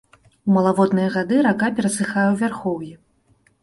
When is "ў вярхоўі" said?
2.31-2.93